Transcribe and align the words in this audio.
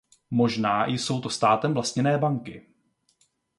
Možná 0.31 0.85
jsou 0.87 1.21
to 1.21 1.29
státem 1.29 1.73
vlastněné 1.73 2.17
banky. 2.17 2.65